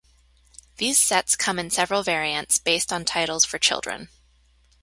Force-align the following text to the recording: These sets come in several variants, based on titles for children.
These 0.77 0.97
sets 0.97 1.35
come 1.35 1.59
in 1.59 1.69
several 1.69 2.01
variants, 2.01 2.57
based 2.57 2.91
on 2.91 3.05
titles 3.05 3.45
for 3.45 3.59
children. 3.59 4.09